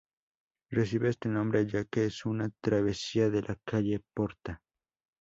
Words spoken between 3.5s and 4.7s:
calle Porta.